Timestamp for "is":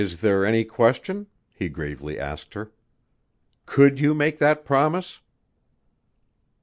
0.01-0.21